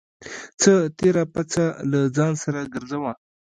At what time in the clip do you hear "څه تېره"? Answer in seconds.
0.61-1.23